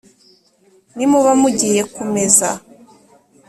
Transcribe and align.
nimuba 0.95 1.31
mugiye 1.41 1.81
kumeza 1.93 2.49